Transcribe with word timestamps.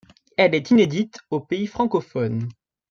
Elle 0.35 0.55
est 0.55 0.71
inédite 0.71 1.19
aux 1.29 1.41
pays 1.41 1.67
francophones. 1.67 2.49